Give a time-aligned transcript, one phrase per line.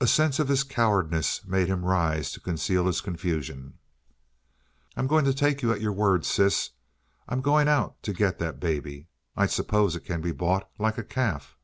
[0.00, 3.76] A sense of his cowardice made him rise to conceal his confusion.
[4.96, 6.70] "I'm going to take you at your word, sis.
[7.28, 9.08] I'm going out to get that baby.
[9.36, 11.58] I suppose it can be bought like a calf!"